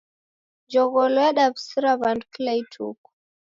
[0.65, 3.09] Njogholo yadaw'usira w'andu kila ituku.